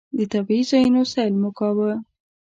د 0.17 0.19
طبعي 0.31 0.61
ځایونو 0.69 1.01
سیل 1.13 1.33
مو 1.41 1.49
کاوه. 1.57 1.91